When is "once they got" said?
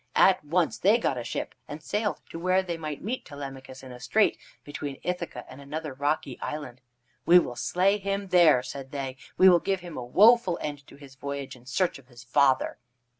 0.43-1.19